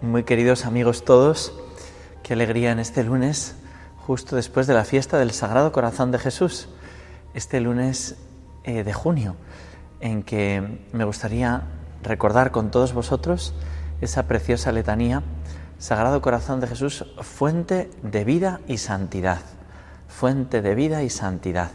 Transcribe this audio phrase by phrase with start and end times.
[0.00, 1.52] muy queridos amigos todos,
[2.22, 3.56] qué alegría en este lunes,
[4.06, 6.68] justo después de la fiesta del Sagrado Corazón de Jesús,
[7.34, 8.16] este lunes
[8.62, 9.34] eh, de junio,
[10.00, 11.62] en que me gustaría
[12.02, 13.54] recordar con todos vosotros
[14.00, 15.22] esa preciosa letanía,
[15.78, 19.40] Sagrado Corazón de Jesús, fuente de vida y santidad,
[20.06, 21.72] fuente de vida y santidad.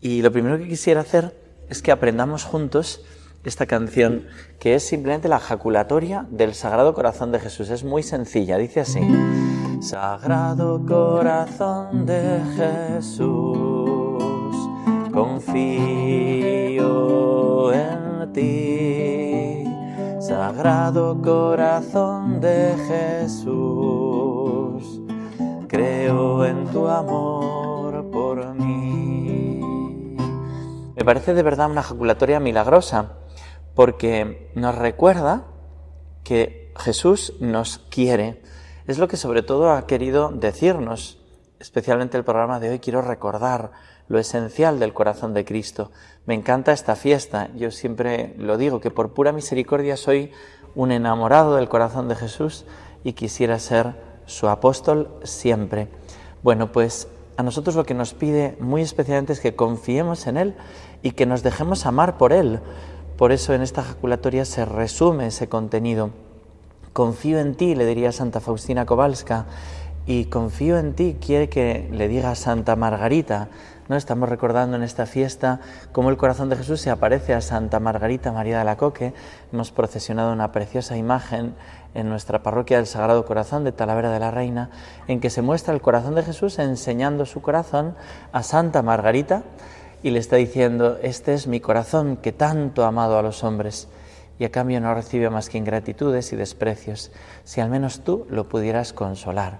[0.00, 3.04] Y lo primero que quisiera hacer es que aprendamos juntos
[3.44, 4.26] esta canción
[4.60, 7.70] que es simplemente la jaculatoria del Sagrado Corazón de Jesús.
[7.70, 9.00] Es muy sencilla, dice así.
[9.80, 13.24] Sagrado Corazón de Jesús,
[15.12, 16.52] confío
[17.72, 19.64] en ti.
[20.20, 23.50] Sagrado Corazón de Jesús,
[25.66, 29.60] creo en tu amor por mí.
[30.94, 33.21] Me parece de verdad una jaculatoria milagrosa
[33.74, 35.46] porque nos recuerda
[36.24, 38.42] que Jesús nos quiere.
[38.86, 41.18] Es lo que sobre todo ha querido decirnos,
[41.60, 42.78] especialmente el programa de hoy.
[42.78, 43.72] Quiero recordar
[44.08, 45.90] lo esencial del corazón de Cristo.
[46.26, 47.50] Me encanta esta fiesta.
[47.54, 50.32] Yo siempre lo digo, que por pura misericordia soy
[50.74, 52.64] un enamorado del corazón de Jesús
[53.04, 53.94] y quisiera ser
[54.26, 55.88] su apóstol siempre.
[56.42, 60.54] Bueno, pues a nosotros lo que nos pide muy especialmente es que confiemos en Él
[61.02, 62.60] y que nos dejemos amar por Él.
[63.22, 66.10] Por eso en esta jaculatoria se resume ese contenido.
[66.92, 69.46] Confío en ti, le diría Santa Faustina Kowalska,
[70.06, 73.46] y confío en ti quiere que le diga Santa Margarita.
[73.88, 73.94] ¿no?
[73.94, 75.60] Estamos recordando en esta fiesta
[75.92, 79.14] cómo el corazón de Jesús se aparece a Santa Margarita María de la Coque.
[79.52, 81.54] Hemos procesionado una preciosa imagen
[81.94, 84.70] en nuestra parroquia del Sagrado Corazón de Talavera de la Reina,
[85.06, 87.94] en que se muestra el corazón de Jesús enseñando su corazón
[88.32, 89.44] a Santa Margarita
[90.02, 93.88] y le está diciendo, este es mi corazón que tanto ha amado a los hombres
[94.38, 97.12] y a cambio no recibe más que ingratitudes y desprecios,
[97.44, 99.58] si al menos tú lo pudieras consolar.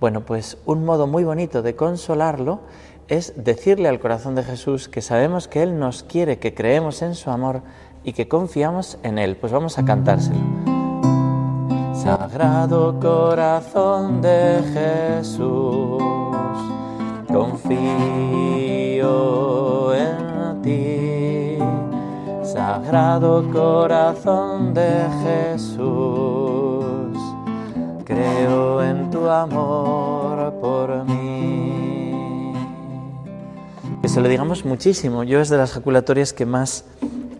[0.00, 2.60] Bueno, pues un modo muy bonito de consolarlo
[3.08, 7.14] es decirle al corazón de Jesús que sabemos que Él nos quiere, que creemos en
[7.14, 7.62] su amor
[8.04, 9.36] y que confiamos en Él.
[9.36, 10.38] Pues vamos a cantárselo.
[11.94, 16.02] Sagrado corazón de Jesús,
[17.26, 18.07] confío
[22.88, 27.18] Sagrado corazón de Jesús,
[28.06, 32.54] creo en tu amor por mí.
[34.00, 35.22] Que se lo digamos muchísimo.
[35.22, 36.86] Yo es de las jaculatorias que más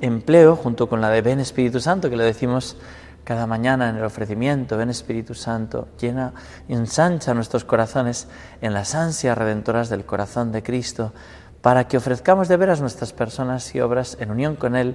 [0.03, 2.77] empleo, junto con la de Ven Espíritu Santo, que le decimos
[3.25, 6.35] cada mañana en el ofrecimiento, ven Espíritu Santo, llena
[6.69, 8.29] y ensancha nuestros corazones
[8.61, 11.15] en las ansias redentoras del corazón de Cristo,
[11.63, 14.95] para que ofrezcamos de veras nuestras personas y obras en unión con Él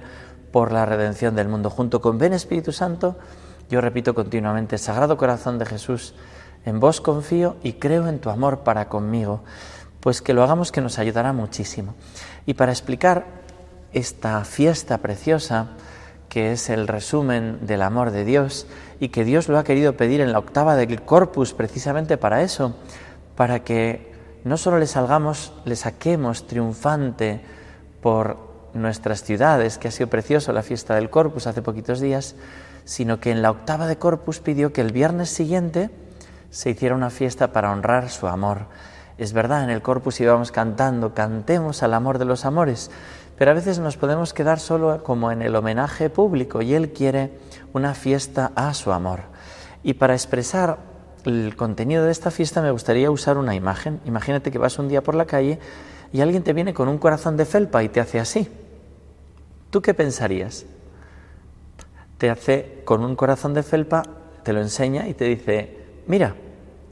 [0.54, 1.68] por la redención del mundo.
[1.68, 3.16] Junto con ven Espíritu Santo,
[3.68, 6.14] yo repito continuamente, Sagrado Corazón de Jesús,
[6.64, 9.42] en vos confío y creo en tu amor para conmigo,
[9.98, 11.96] pues que lo hagamos que nos ayudará muchísimo.
[12.46, 13.26] Y para explicar
[13.92, 15.70] esta fiesta preciosa,
[16.28, 18.68] que es el resumen del amor de Dios
[19.00, 22.76] y que Dios lo ha querido pedir en la octava del corpus precisamente para eso,
[23.34, 24.12] para que
[24.44, 27.40] no solo le salgamos, le saquemos triunfante
[28.00, 28.43] por
[28.74, 32.34] nuestras ciudades, que ha sido precioso la fiesta del corpus hace poquitos días,
[32.84, 35.90] sino que en la octava de corpus pidió que el viernes siguiente
[36.50, 38.66] se hiciera una fiesta para honrar su amor.
[39.16, 42.90] Es verdad, en el corpus íbamos cantando, cantemos al amor de los amores,
[43.38, 47.32] pero a veces nos podemos quedar solo como en el homenaje público y Él quiere
[47.72, 49.20] una fiesta a su amor.
[49.82, 50.78] Y para expresar
[51.24, 54.00] el contenido de esta fiesta me gustaría usar una imagen.
[54.04, 55.58] Imagínate que vas un día por la calle
[56.12, 58.48] y alguien te viene con un corazón de felpa y te hace así.
[59.74, 60.66] ¿Tú qué pensarías?
[62.18, 64.04] Te hace con un corazón de felpa,
[64.44, 65.76] te lo enseña y te dice,
[66.06, 66.36] mira,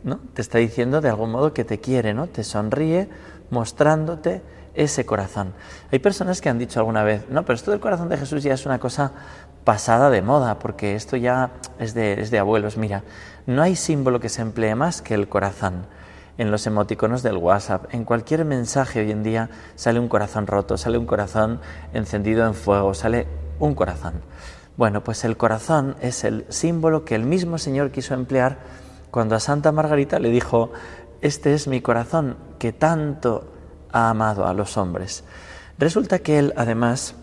[0.02, 0.18] ¿no?
[0.34, 2.26] Te está diciendo de algún modo que te quiere, ¿no?
[2.26, 3.08] Te sonríe
[3.50, 4.42] mostrándote
[4.74, 5.52] ese corazón.
[5.92, 8.54] Hay personas que han dicho alguna vez, no, pero esto del corazón de Jesús ya
[8.54, 9.12] es una cosa
[9.62, 12.78] pasada de moda, porque esto ya es de, es de abuelos.
[12.78, 13.04] Mira,
[13.46, 15.86] no hay símbolo que se emplee más que el corazón.
[16.38, 20.78] En los emoticonos del WhatsApp, en cualquier mensaje hoy en día sale un corazón roto,
[20.78, 21.60] sale un corazón
[21.92, 23.26] encendido en fuego, sale
[23.58, 24.14] un corazón.
[24.76, 28.58] Bueno, pues el corazón es el símbolo que el mismo Señor quiso emplear
[29.10, 30.72] cuando a Santa Margarita le dijo,
[31.20, 33.52] este es mi corazón que tanto
[33.92, 35.24] ha amado a los hombres.
[35.78, 37.14] Resulta que él además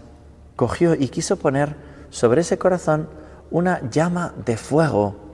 [0.56, 1.76] cogió y quiso poner
[2.12, 3.10] sobre ese corazón
[3.50, 5.29] una llama de fuego.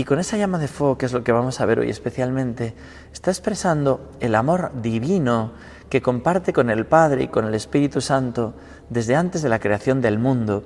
[0.00, 2.72] Y con esa llama de fuego, que es lo que vamos a ver hoy especialmente,
[3.12, 5.52] está expresando el amor divino
[5.90, 8.54] que comparte con el Padre y con el Espíritu Santo
[8.88, 10.64] desde antes de la creación del mundo.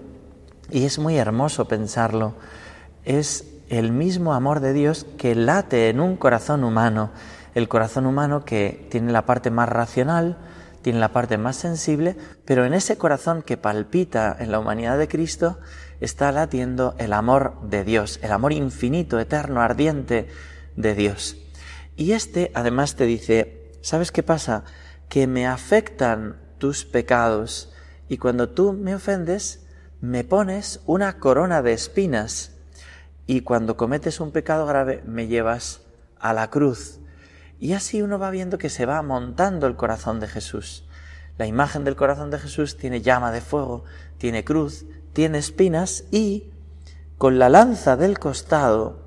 [0.70, 2.34] Y es muy hermoso pensarlo.
[3.04, 7.10] Es el mismo amor de Dios que late en un corazón humano,
[7.56, 10.38] el corazón humano que tiene la parte más racional,
[10.82, 12.14] tiene la parte más sensible,
[12.44, 15.58] pero en ese corazón que palpita en la humanidad de Cristo
[16.00, 20.28] está latiendo el amor de Dios, el amor infinito, eterno, ardiente
[20.76, 21.36] de Dios.
[21.96, 24.64] Y este además te dice, ¿sabes qué pasa?
[25.08, 27.72] Que me afectan tus pecados
[28.08, 29.66] y cuando tú me ofendes,
[30.00, 32.52] me pones una corona de espinas
[33.26, 35.82] y cuando cometes un pecado grave me llevas
[36.18, 37.00] a la cruz.
[37.58, 40.86] Y así uno va viendo que se va montando el corazón de Jesús.
[41.38, 43.84] La imagen del corazón de Jesús tiene llama de fuego,
[44.18, 46.50] tiene cruz, tiene espinas y
[47.16, 48.98] con la lanza del costado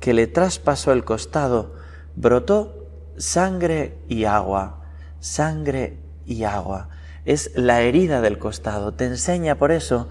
[0.00, 1.74] que le traspasó el costado
[2.16, 4.80] brotó sangre y agua,
[5.20, 6.88] sangre y agua.
[7.24, 8.92] Es la herida del costado.
[8.92, 10.08] Te enseña por eso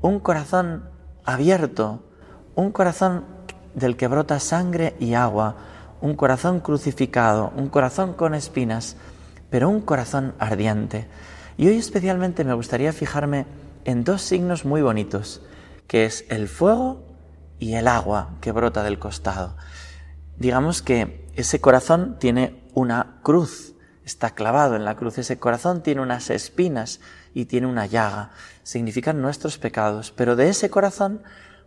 [0.00, 0.88] un corazón
[1.24, 2.02] abierto,
[2.54, 3.24] un corazón
[3.74, 5.56] del que brota sangre y agua,
[6.00, 8.96] un corazón crucificado, un corazón con espinas,
[9.50, 11.06] pero un corazón ardiente.
[11.56, 13.46] Y hoy especialmente me gustaría fijarme
[13.88, 15.40] en dos signos muy bonitos,
[15.86, 17.06] que es el fuego
[17.58, 19.56] y el agua que brota del costado.
[20.36, 23.72] Digamos que ese corazón tiene una cruz,
[24.04, 27.00] está clavado en la cruz, ese corazón tiene unas espinas
[27.32, 28.32] y tiene una llaga,
[28.62, 31.22] significan nuestros pecados, pero de ese corazón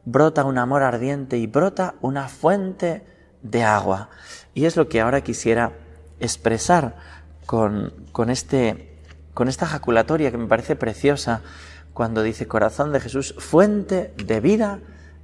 [0.06, 3.04] brota un amor ardiente y brota una fuente
[3.42, 4.10] de agua.
[4.54, 5.72] Y es lo que ahora quisiera
[6.20, 6.98] expresar
[7.48, 9.02] con, con, este,
[9.34, 11.42] con esta jaculatoria que me parece preciosa
[11.94, 14.80] cuando dice corazón de Jesús, fuente de vida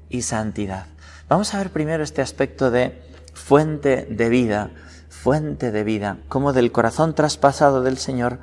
[0.10, 0.88] y santidad.
[1.30, 3.02] Vamos a ver primero este aspecto de
[3.34, 4.72] fuente de vida,
[5.10, 8.40] fuente de vida, como del corazón traspasado del Señor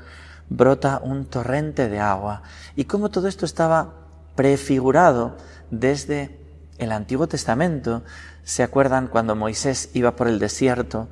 [0.48, 2.42] brota un torrente de agua
[2.76, 3.94] y cómo todo esto estaba
[4.34, 5.36] prefigurado
[5.70, 6.38] desde
[6.78, 8.02] el Antiguo Testamento.
[8.44, 11.08] ¿Se acuerdan cuando Moisés iba por el desierto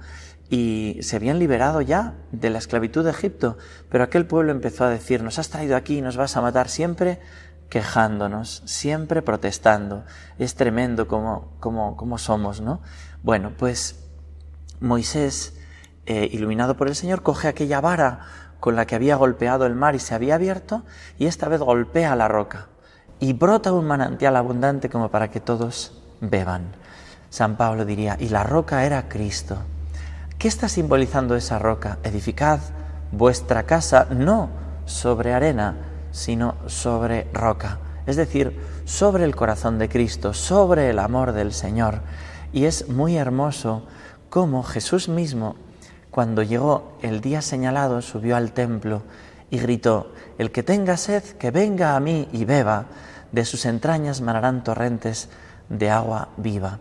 [0.52, 3.56] y se habían liberado ya de la esclavitud de Egipto?
[3.88, 6.69] Pero aquel pueblo empezó a decir, nos has traído aquí y nos vas a matar
[6.69, 7.20] siempre
[7.70, 10.04] quejándonos, siempre protestando.
[10.38, 12.82] Es tremendo como, somos, ¿no?
[13.22, 14.04] Bueno, pues
[14.78, 15.58] Moisés,
[16.04, 18.26] eh, iluminado por el Señor, coge aquella vara
[18.60, 20.84] con la que había golpeado el mar y se había abierto,
[21.19, 22.69] y esta vez golpea la roca
[23.20, 26.72] y brota un manantial abundante como para que todos beban.
[27.31, 29.56] San Pablo diría, y la roca era Cristo.
[30.43, 31.99] ¿Qué está simbolizando esa roca?
[32.03, 32.59] Edificad
[33.12, 34.50] vuestra casa no
[34.87, 35.77] sobre arena,
[36.11, 42.00] sino sobre roca, es decir, sobre el corazón de Cristo, sobre el amor del Señor.
[42.53, 43.87] Y es muy hermoso
[44.31, 45.55] cómo Jesús mismo,
[46.11, 49.05] cuando llegó el día señalado, subió al templo
[49.49, 52.87] y gritó, el que tenga sed, que venga a mí y beba
[53.31, 55.28] de sus entrañas manarán torrentes
[55.69, 56.81] de agua viva.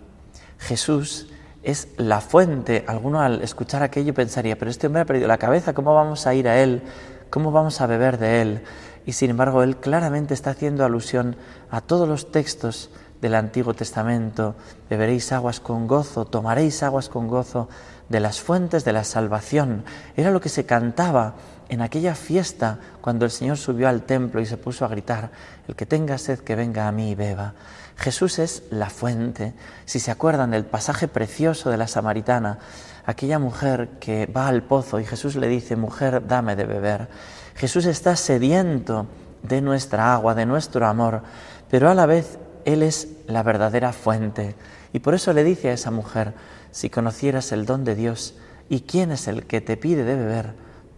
[0.57, 1.27] Jesús
[1.63, 2.83] es la fuente.
[2.87, 6.33] Alguno al escuchar aquello pensaría, pero este hombre ha perdido la cabeza, ¿cómo vamos a
[6.33, 6.81] ir a Él?
[7.29, 8.63] ¿Cómo vamos a beber de Él?
[9.05, 11.35] Y sin embargo, Él claramente está haciendo alusión
[11.69, 12.89] a todos los textos
[13.21, 14.55] del Antiguo Testamento.
[14.89, 17.69] Beberéis aguas con gozo, tomaréis aguas con gozo
[18.11, 19.83] de las fuentes de la salvación.
[20.15, 21.35] Era lo que se cantaba
[21.69, 25.31] en aquella fiesta cuando el Señor subió al templo y se puso a gritar,
[25.67, 27.53] el que tenga sed que venga a mí y beba.
[27.95, 29.53] Jesús es la fuente.
[29.85, 32.59] Si se acuerdan del pasaje precioso de la samaritana,
[33.05, 37.07] aquella mujer que va al pozo y Jesús le dice, mujer, dame de beber.
[37.55, 39.07] Jesús está sediento
[39.43, 41.21] de nuestra agua, de nuestro amor,
[41.69, 44.55] pero a la vez Él es la verdadera fuente.
[44.93, 46.33] Y por eso le dice a esa mujer,
[46.71, 48.35] si conocieras el don de Dios
[48.69, 50.53] y quién es el que te pide de beber,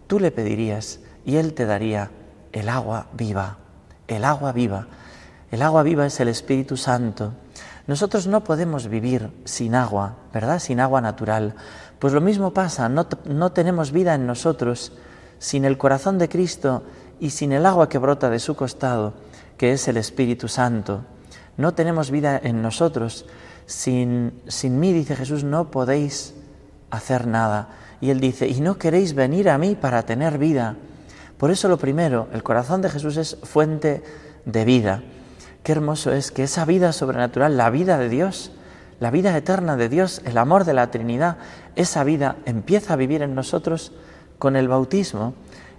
[0.06, 2.10] tú le pedirías y Él te daría
[2.52, 3.58] el agua viva,
[4.08, 4.86] el agua viva.
[5.50, 7.32] El agua viva es el Espíritu Santo.
[7.86, 10.58] Nosotros no podemos vivir sin agua, ¿verdad?
[10.58, 11.54] Sin agua natural.
[11.98, 14.92] Pues lo mismo pasa, no, no tenemos vida en nosotros
[15.38, 16.82] sin el corazón de Cristo
[17.20, 19.14] y sin el agua que brota de su costado,
[19.56, 21.04] que es el Espíritu Santo.
[21.56, 23.26] No tenemos vida en nosotros.
[23.66, 26.34] Sin, sin mí, dice Jesús, no podéis
[26.90, 27.68] hacer nada.
[28.00, 30.76] Y él dice, y no queréis venir a mí para tener vida.
[31.38, 34.02] Por eso lo primero, el corazón de Jesús es fuente
[34.44, 35.02] de vida.
[35.62, 38.52] Qué hermoso es que esa vida sobrenatural, la vida de Dios,
[39.00, 41.38] la vida eterna de Dios, el amor de la Trinidad,
[41.74, 43.92] esa vida empieza a vivir en nosotros
[44.38, 45.34] con el bautismo.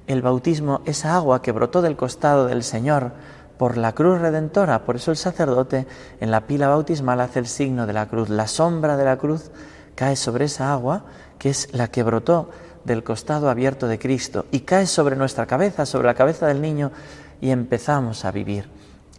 [0.07, 3.13] El bautismo, esa agua que brotó del costado del Señor
[3.57, 4.85] por la cruz redentora.
[4.85, 5.88] Por eso el sacerdote
[6.19, 8.29] en la pila bautismal hace el signo de la cruz.
[8.29, 9.51] La sombra de la cruz
[9.95, 11.05] cae sobre esa agua
[11.39, 12.50] que es la que brotó
[12.83, 16.91] del costado abierto de Cristo y cae sobre nuestra cabeza, sobre la cabeza del niño
[17.41, 18.69] y empezamos a vivir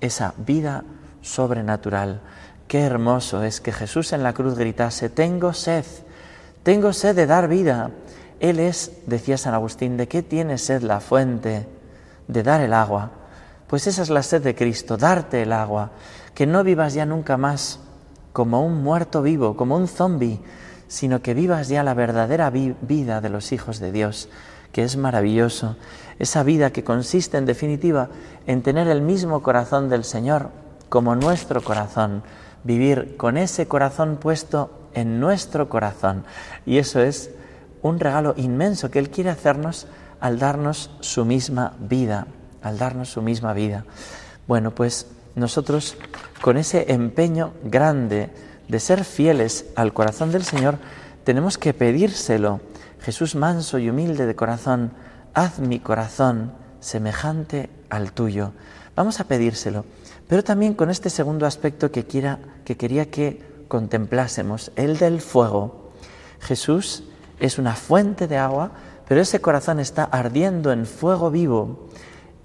[0.01, 0.85] esa vida
[1.23, 2.21] sobrenatural.
[2.69, 5.85] Qué hermoso es que Jesús en la cruz gritase, tengo sed,
[6.63, 7.91] tengo sed de dar vida.
[8.41, 11.67] Él es, decía San Agustín, ¿de qué tiene sed la fuente?
[12.29, 13.11] De dar el agua.
[13.67, 15.91] Pues esa es la sed de Cristo, darte el agua,
[16.35, 17.81] que no vivas ya nunca más
[18.33, 20.41] como un muerto vivo, como un zombi,
[20.89, 24.29] sino que vivas ya la verdadera vida de los hijos de Dios,
[24.73, 25.77] que es maravilloso,
[26.19, 28.09] esa vida que consiste en definitiva
[28.47, 30.51] en tener el mismo corazón del Señor
[30.89, 32.23] como nuestro corazón,
[32.63, 36.25] vivir con ese corazón puesto en nuestro corazón.
[36.67, 37.31] Y eso es
[37.83, 39.87] un regalo inmenso que Él quiere hacernos
[40.21, 42.27] al darnos su misma vida,
[42.67, 43.85] al darnos su misma vida.
[44.47, 45.97] Bueno, pues nosotros
[46.41, 48.31] con ese empeño grande
[48.69, 50.79] de ser fieles al corazón del Señor,
[51.25, 52.61] tenemos que pedírselo.
[53.01, 54.93] Jesús manso y humilde de corazón,
[55.35, 58.53] haz mi corazón semejante al tuyo.
[58.95, 59.85] Vamos a pedírselo,
[60.29, 65.93] pero también con este segundo aspecto que, quiera, que quería que contemplásemos, el del fuego.
[66.41, 67.05] Jesús
[67.39, 68.73] es una fuente de agua,
[69.09, 71.86] pero ese corazón está ardiendo en fuego vivo,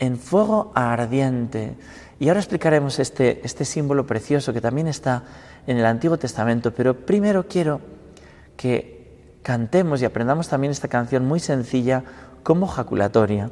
[0.02, 1.76] en fuego ardiente.
[2.20, 5.24] Y ahora explicaremos este, este símbolo precioso que también está
[5.68, 7.80] en el Antiguo Testamento, pero primero quiero
[8.58, 12.04] que cantemos y aprendamos también esta canción muy sencilla
[12.42, 13.52] como jaculatoria.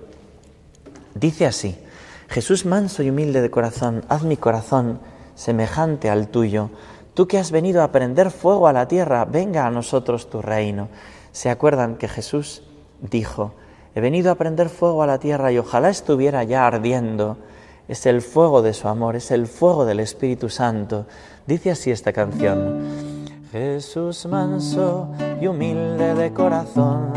[1.14, 1.78] Dice así,
[2.30, 5.00] Jesús manso y humilde de corazón, haz mi corazón
[5.36, 6.72] semejante al tuyo.
[7.14, 10.90] Tú que has venido a prender fuego a la tierra, venga a nosotros tu reino.
[11.32, 12.64] ¿Se acuerdan que Jesús
[13.02, 13.54] dijo,
[13.96, 17.38] he venido a prender fuego a la tierra y ojalá estuviera ya ardiendo?
[17.88, 21.06] Es el fuego de su amor, es el fuego del Espíritu Santo.
[21.48, 22.88] Dice así esta canción.
[23.52, 25.10] Jesús manso
[25.42, 27.12] y humilde de corazón,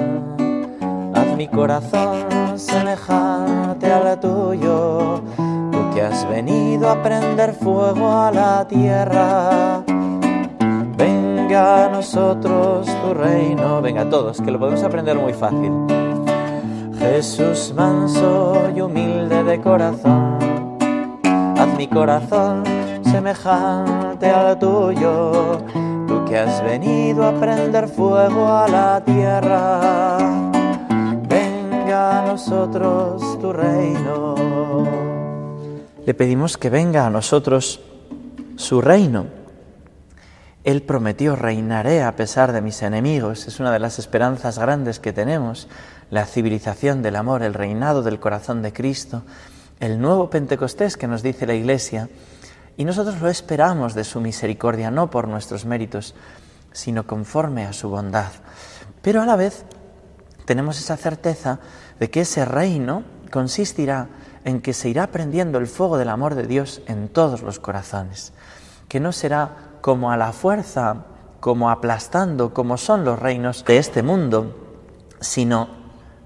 [1.14, 8.67] haz mi corazón semejante al tuyo, tú que has venido a prender fuego a la
[8.67, 9.85] tierra.
[10.97, 15.71] Venga a nosotros tu reino, venga a todos, que lo podemos aprender muy fácil.
[17.02, 20.38] Jesús manso y humilde de corazón,
[21.59, 22.62] haz mi corazón
[23.02, 25.59] semejante al tuyo,
[26.06, 30.16] tú que has venido a prender fuego a la tierra.
[31.28, 34.37] Venga a nosotros tu reino.
[36.06, 37.80] Le pedimos que venga a nosotros
[38.54, 39.42] su reino.
[40.64, 43.49] Él prometió reinaré a pesar de mis enemigos.
[43.49, 45.69] Es una de las esperanzas grandes que tenemos,
[46.11, 49.23] la civilización del amor, el reinado del corazón de Cristo,
[49.81, 52.09] el nuevo Pentecostés que nos dice la Iglesia
[52.76, 56.14] y nosotros lo esperamos de su misericordia, no por nuestros méritos,
[56.73, 58.31] sino conforme a su bondad.
[59.02, 59.64] Pero a la vez
[60.45, 61.59] tenemos esa certeza
[61.99, 64.09] de que ese reino consistirá
[64.45, 68.33] en que se irá prendiendo el fuego del amor de Dios en todos los corazones,
[68.88, 71.05] que no será como a la fuerza,
[71.41, 74.57] como aplastando, como son los reinos de este mundo,
[75.21, 75.69] sino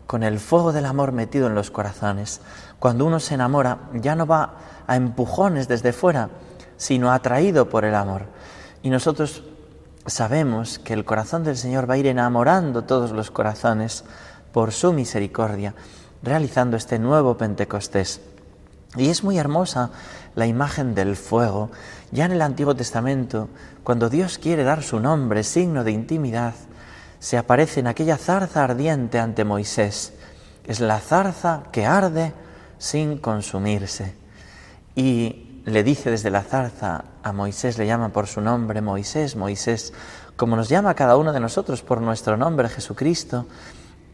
[0.07, 2.43] con el fuego del amor metido en los corazones.
[2.79, 4.55] Cuando uno se enamora, ya no va
[4.87, 6.29] a empujones desde fuera,
[6.77, 8.27] sino atraído por el amor.
[8.83, 9.43] Y nosotros
[10.05, 14.05] sabemos que el corazón del Señor va a ir enamorando todos los corazones
[14.53, 15.75] por su misericordia,
[16.23, 18.21] realizando este nuevo Pentecostés.
[18.97, 19.91] Y es muy hermosa
[20.37, 21.71] la imagen del fuego.
[22.13, 23.49] Ya en el Antiguo Testamento,
[23.83, 26.55] cuando Dios quiere dar su nombre, signo de intimidad,
[27.19, 30.13] se aparece en aquella zarza ardiente ante Moisés.
[30.65, 32.33] Es la zarza que arde
[32.79, 34.15] sin consumirse.
[34.95, 39.93] Y le dice desde la zarza a Moisés, le llama por su nombre Moisés, Moisés,
[40.37, 43.47] como nos llama cada uno de nosotros por nuestro nombre Jesucristo,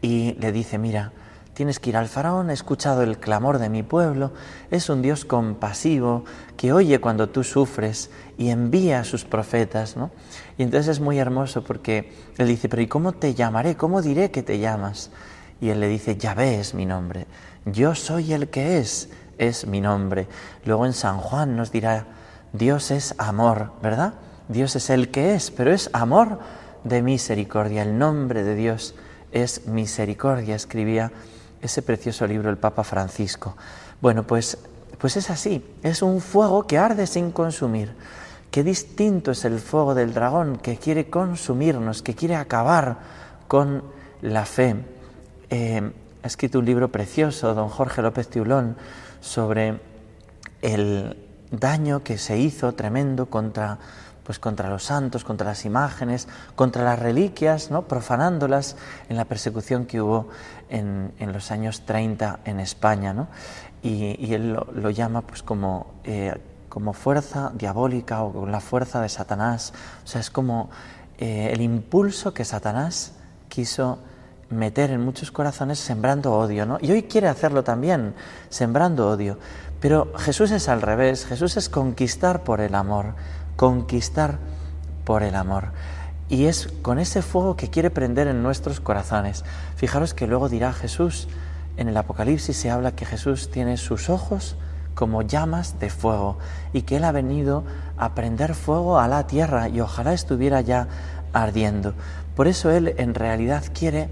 [0.01, 1.11] y le dice, mira,
[1.53, 4.31] tienes que ir al faraón, he escuchado el clamor de mi pueblo,
[4.71, 6.25] es un Dios compasivo
[6.57, 10.11] que oye cuando tú sufres y envía a sus profetas, ¿no?
[10.57, 13.75] Y entonces es muy hermoso porque él dice, pero ¿y cómo te llamaré?
[13.75, 15.11] ¿Cómo diré que te llamas?
[15.61, 17.27] Y él le dice, Yahvé es mi nombre,
[17.65, 20.27] yo soy el que es, es mi nombre.
[20.65, 22.07] Luego en San Juan nos dirá,
[22.51, 24.13] Dios es amor, ¿verdad?
[24.47, 26.39] Dios es el que es, pero es amor
[26.83, 27.83] de misericordia.
[27.83, 28.95] El nombre de Dios
[29.31, 31.11] es misericordia, escribía
[31.63, 33.55] ese precioso libro el Papa Francisco.
[34.01, 34.57] Bueno, pues,
[34.99, 37.95] pues es así, es un fuego que arde sin consumir,
[38.53, 42.99] Qué distinto es el fuego del dragón que quiere consumirnos, que quiere acabar
[43.47, 43.81] con
[44.21, 44.75] la fe.
[45.49, 45.91] Eh,
[46.21, 48.77] ha escrito un libro precioso, don Jorge López Tiulón,
[49.21, 49.79] sobre
[50.61, 51.17] el
[51.49, 53.79] daño que se hizo tremendo contra
[54.23, 57.87] pues contra los santos, contra las imágenes, contra las reliquias, ¿no?
[57.87, 58.77] profanándolas
[59.09, 60.29] en la persecución que hubo
[60.69, 63.13] en, los años 30 en España.
[63.13, 63.27] ¿no?
[63.81, 66.33] Y, él lo, llama pues como, eh,
[66.69, 69.73] como fuerza diabólica o la fuerza de Satanás.
[70.03, 70.69] O sea, es como
[71.17, 73.13] eh, el impulso que Satanás
[73.49, 73.99] quiso
[74.49, 76.77] meter en muchos corazones sembrando odio, ¿no?
[76.81, 78.13] Y hoy quiere hacerlo también,
[78.49, 79.37] sembrando odio.
[79.79, 83.15] Pero Jesús es al revés, Jesús es conquistar por el amor
[83.55, 84.39] conquistar
[85.03, 85.71] por el amor.
[86.29, 89.43] Y es con ese fuego que quiere prender en nuestros corazones.
[89.75, 91.27] Fijaros que luego dirá Jesús,
[91.77, 94.55] en el Apocalipsis se habla que Jesús tiene sus ojos
[94.95, 96.37] como llamas de fuego
[96.71, 97.63] y que Él ha venido
[97.97, 100.87] a prender fuego a la tierra y ojalá estuviera ya
[101.33, 101.93] ardiendo.
[102.35, 104.09] Por eso Él en realidad quiere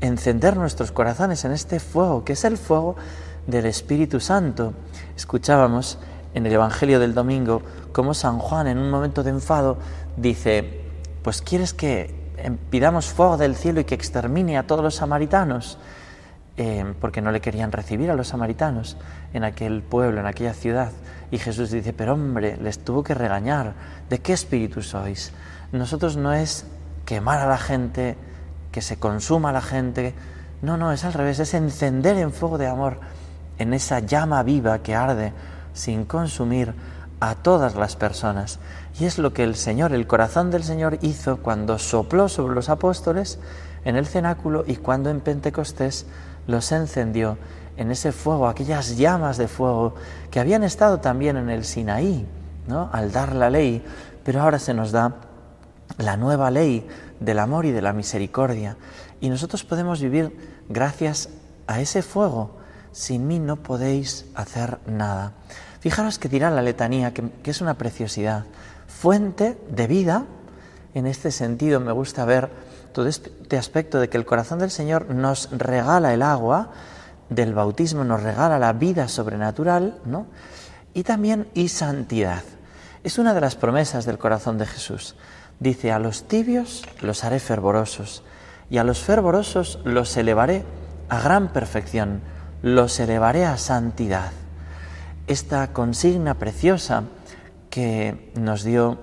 [0.00, 2.96] encender nuestros corazones en este fuego, que es el fuego
[3.46, 4.72] del Espíritu Santo.
[5.16, 5.98] Escuchábamos
[6.34, 7.62] en el Evangelio del domingo
[7.96, 9.78] como San Juan en un momento de enfado
[10.18, 10.82] dice,
[11.22, 12.14] pues quieres que
[12.68, 15.78] pidamos fuego del cielo y que extermine a todos los samaritanos,
[16.58, 18.98] eh, porque no le querían recibir a los samaritanos
[19.32, 20.92] en aquel pueblo, en aquella ciudad.
[21.30, 23.72] Y Jesús dice, pero hombre, les tuvo que regañar,
[24.10, 25.32] ¿de qué espíritu sois?
[25.72, 26.66] Nosotros no es
[27.06, 28.18] quemar a la gente,
[28.72, 30.12] que se consuma la gente,
[30.60, 33.00] no, no, es al revés, es encender en fuego de amor,
[33.58, 35.32] en esa llama viva que arde
[35.72, 36.74] sin consumir
[37.20, 38.58] a todas las personas.
[38.98, 42.68] Y es lo que el Señor, el corazón del Señor hizo cuando sopló sobre los
[42.68, 43.38] apóstoles
[43.84, 46.06] en el cenáculo y cuando en Pentecostés
[46.46, 47.38] los encendió
[47.76, 49.94] en ese fuego, aquellas llamas de fuego
[50.30, 52.26] que habían estado también en el Sinaí,
[52.66, 52.88] ¿no?
[52.92, 53.84] al dar la ley,
[54.24, 55.16] pero ahora se nos da
[55.98, 56.86] la nueva ley
[57.20, 58.76] del amor y de la misericordia.
[59.20, 60.36] Y nosotros podemos vivir
[60.68, 61.28] gracias
[61.66, 62.56] a ese fuego.
[62.92, 65.32] Sin mí no podéis hacer nada.
[65.86, 68.44] Fijaros que dirá la letanía, que, es una preciosidad,
[68.88, 70.24] fuente de vida.
[70.94, 72.50] En este sentido me gusta ver
[72.92, 76.72] todo este aspecto de que el corazón del Señor nos regala el agua
[77.30, 80.26] del bautismo, nos regala la vida sobrenatural, ¿no?
[80.92, 82.42] Y también y santidad.
[83.04, 85.14] Es una de las promesas del corazón de Jesús.
[85.60, 88.24] Dice, a los tibios los haré fervorosos
[88.70, 90.64] y a los fervorosos los elevaré
[91.08, 92.22] a gran perfección,
[92.60, 94.32] los elevaré a santidad
[95.26, 97.04] esta consigna preciosa
[97.70, 98.98] que nos dio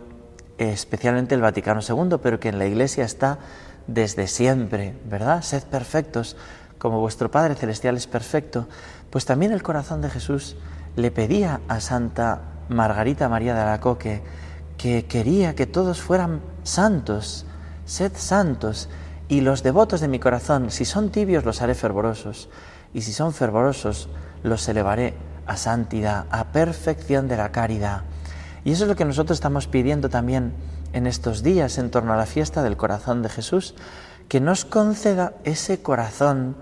[0.58, 3.40] especialmente el Vaticano II, pero que en la Iglesia está
[3.88, 5.42] desde siempre, ¿verdad?
[5.42, 6.38] Sed perfectos
[6.78, 8.68] como vuestro Padre Celestial es perfecto,
[9.10, 10.56] pues también el corazón de Jesús
[10.96, 14.22] le pedía a Santa Margarita María de Alacoque
[14.78, 17.46] que quería que todos fueran santos,
[17.86, 18.90] sed santos,
[19.30, 22.50] y los devotos de mi corazón, si son tibios los haré fervorosos,
[22.94, 24.10] y si son fervorosos
[24.44, 25.14] los elevaré
[25.48, 28.04] a santidad, a perfección de la caridad.
[28.66, 30.54] Y eso es lo que nosotros estamos pidiendo también
[30.94, 33.76] en estos días en torno a la fiesta del corazón de Jesús,
[34.30, 36.56] que nos conceda ese corazón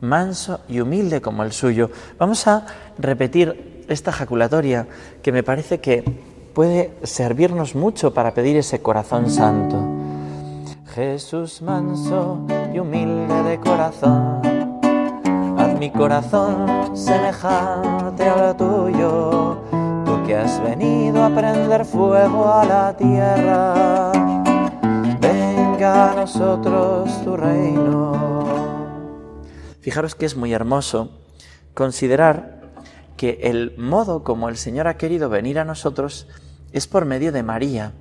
[0.00, 1.90] manso y humilde como el suyo.
[2.18, 2.66] Vamos a
[2.98, 4.86] repetir esta jaculatoria
[5.22, 6.04] que me parece que
[6.54, 9.82] puede servirnos mucho para pedir ese corazón santo.
[10.94, 14.57] Jesús manso y humilde de corazón
[15.78, 19.62] mi corazón semejante al tuyo,
[20.04, 24.10] tú que has venido a prender fuego a la tierra,
[25.20, 28.12] venga a nosotros tu reino.
[29.80, 31.10] Fijaros que es muy hermoso
[31.74, 32.60] considerar
[33.16, 36.26] que el modo como el Señor ha querido venir a nosotros
[36.72, 37.92] es por medio de María.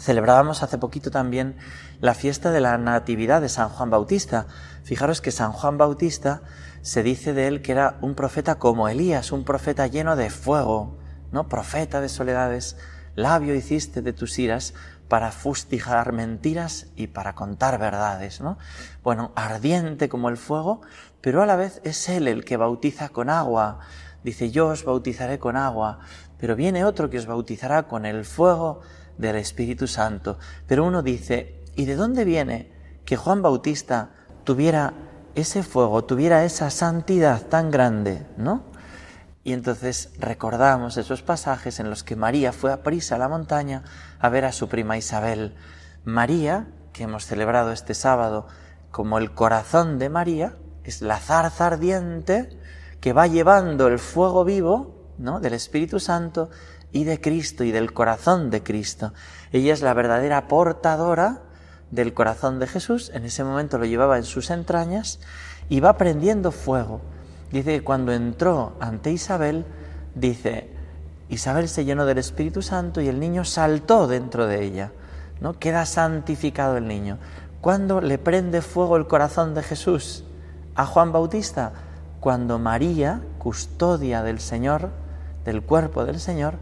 [0.00, 1.56] Celebrábamos hace poquito también
[2.00, 4.46] la fiesta de la Natividad de San Juan Bautista.
[4.82, 6.42] Fijaros que San Juan Bautista
[6.84, 10.98] se dice de él que era un profeta como Elías, un profeta lleno de fuego,
[11.32, 11.48] ¿no?
[11.48, 12.76] Profeta de soledades,
[13.14, 14.74] labio hiciste de tus iras
[15.08, 18.58] para fustigar mentiras y para contar verdades, ¿no?
[19.02, 20.82] Bueno, ardiente como el fuego,
[21.22, 23.78] pero a la vez es él el que bautiza con agua.
[24.22, 26.00] Dice, yo os bautizaré con agua,
[26.38, 28.82] pero viene otro que os bautizará con el fuego
[29.16, 30.38] del Espíritu Santo.
[30.66, 32.70] Pero uno dice, ¿y de dónde viene
[33.06, 34.10] que Juan Bautista
[34.44, 34.92] tuviera
[35.34, 38.62] ese fuego tuviera esa santidad tan grande, ¿no?
[39.42, 43.82] Y entonces recordamos esos pasajes en los que María fue a prisa a la montaña
[44.18, 45.54] a ver a su prima Isabel.
[46.04, 48.46] María, que hemos celebrado este sábado
[48.90, 52.58] como el corazón de María, es la zarza ardiente
[53.00, 55.40] que va llevando el fuego vivo, ¿no?
[55.40, 56.48] del Espíritu Santo
[56.90, 59.12] y de Cristo y del corazón de Cristo.
[59.52, 61.42] Ella es la verdadera portadora
[61.94, 63.10] del corazón de Jesús.
[63.14, 65.20] En ese momento lo llevaba en sus entrañas
[65.68, 67.00] y va prendiendo fuego.
[67.52, 69.64] Dice que cuando entró ante Isabel,
[70.14, 70.70] dice,
[71.28, 74.92] Isabel se llenó del Espíritu Santo y el niño saltó dentro de ella.
[75.40, 75.58] ¿no?
[75.58, 77.18] Queda santificado el niño.
[77.60, 80.24] ¿Cuándo le prende fuego el corazón de Jesús
[80.74, 81.72] a Juan Bautista?
[82.20, 84.90] Cuando María, custodia del Señor,
[85.44, 86.56] del cuerpo del Señor,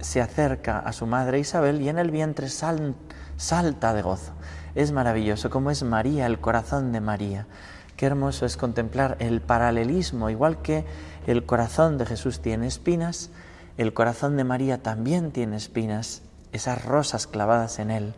[0.00, 4.32] se acerca a su madre Isabel y en el vientre salta de gozo.
[4.78, 7.48] Es maravilloso cómo es María, el corazón de María.
[7.96, 10.84] Qué hermoso es contemplar el paralelismo, igual que
[11.26, 13.30] el corazón de Jesús tiene espinas,
[13.76, 18.14] el corazón de María también tiene espinas, esas rosas clavadas en él.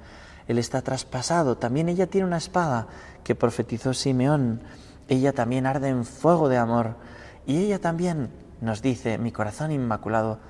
[0.49, 2.89] Él está traspasado, también ella tiene una espada
[3.25, 4.61] que profetizó Simeón,
[5.09, 6.97] ella también arde en fuego de amor
[7.47, 8.29] y ella también
[8.61, 10.41] nos dice, mi corazón inmaculado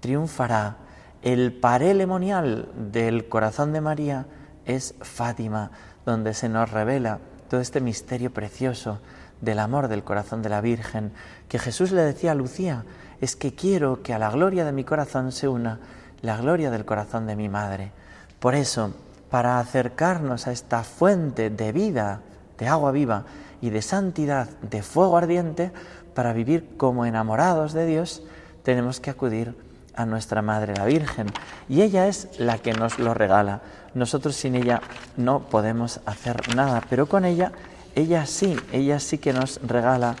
[0.00, 0.78] triunfará.
[1.20, 4.26] El parelemonial del corazón de María
[4.66, 5.70] es Fátima,
[6.04, 7.18] donde se nos revela
[7.48, 9.00] todo este misterio precioso
[9.40, 11.12] del amor del corazón de la Virgen,
[11.48, 12.84] que Jesús le decía a Lucía,
[13.20, 15.80] es que quiero que a la gloria de mi corazón se una
[16.22, 17.92] la gloria del corazón de mi madre.
[18.38, 18.92] Por eso,
[19.30, 22.20] para acercarnos a esta fuente de vida,
[22.58, 23.24] de agua viva
[23.60, 25.72] y de santidad, de fuego ardiente,
[26.14, 28.22] para vivir como enamorados de Dios,
[28.62, 29.54] tenemos que acudir
[30.00, 31.26] a nuestra Madre la Virgen.
[31.68, 33.60] Y ella es la que nos lo regala.
[33.94, 34.80] Nosotros sin ella
[35.16, 37.52] no podemos hacer nada, pero con ella,
[37.94, 40.16] ella sí, ella sí que nos regala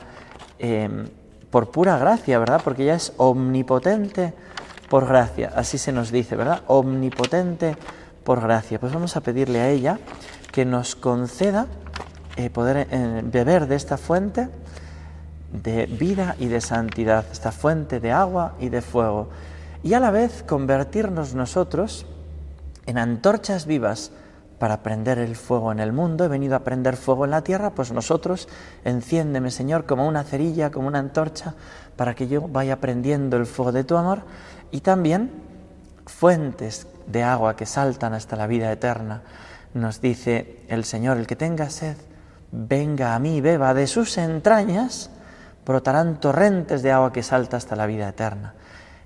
[0.58, 1.08] em,
[1.50, 2.60] por pura gracia, ¿verdad?
[2.62, 4.34] Porque ella es omnipotente
[4.88, 6.62] por gracia, así se nos dice, ¿verdad?
[6.66, 7.76] Omnipotente
[8.24, 8.80] por gracia.
[8.80, 9.98] Pues vamos a pedirle a ella
[10.50, 11.66] que nos conceda
[12.36, 14.48] eh, poder eh, beber de esta fuente
[15.52, 19.28] de vida y de santidad, esta fuente de agua y de fuego,
[19.82, 22.06] y a la vez convertirnos nosotros
[22.86, 24.12] en antorchas vivas
[24.58, 26.24] para prender el fuego en el mundo.
[26.24, 28.46] He venido a prender fuego en la tierra, pues nosotros,
[28.84, 31.54] enciéndeme Señor como una cerilla, como una antorcha,
[31.96, 34.22] para que yo vaya prendiendo el fuego de tu amor
[34.70, 35.30] y también
[36.06, 39.22] fuentes de agua que saltan hasta la vida eterna.
[39.72, 41.96] Nos dice el Señor, el que tenga sed,
[42.52, 45.10] venga a mí, beba de sus entrañas,
[45.64, 48.54] brotarán torrentes de agua que salta hasta la vida eterna.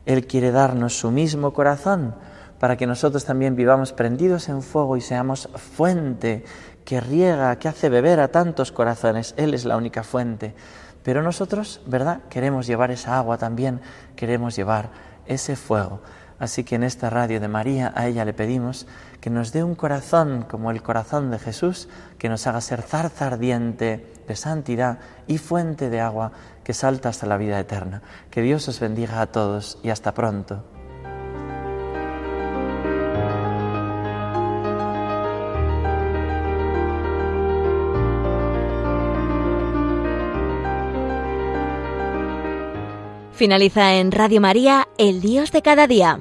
[0.07, 2.15] Él quiere darnos su mismo corazón
[2.59, 6.45] para que nosotros también vivamos prendidos en fuego y seamos fuente
[6.85, 9.35] que riega, que hace beber a tantos corazones.
[9.37, 10.55] Él es la única fuente.
[11.03, 12.21] Pero nosotros, ¿verdad?
[12.31, 13.81] Queremos llevar esa agua también,
[14.17, 14.91] queremos llevar
[15.27, 16.01] ese fuego.
[16.39, 18.87] Así que en esta radio de María a ella le pedimos
[19.21, 21.89] que nos dé un corazón como el corazón de Jesús,
[22.19, 26.33] que nos haga ser zarza ardiente de santidad y fuente de agua
[26.65, 28.03] que salta hasta la vida eterna.
[28.31, 30.65] Que Dios os bendiga a todos y hasta pronto.
[43.33, 46.21] Finaliza en Radio María, El Dios de cada día.